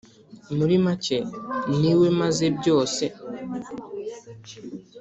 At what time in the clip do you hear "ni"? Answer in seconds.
1.79-1.91